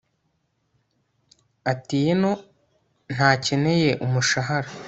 [1.71, 2.31] atieno
[3.13, 4.69] ntakeneye umushahara